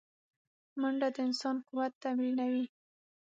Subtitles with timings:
[0.79, 2.65] منډه د انسان قوت تمرینوي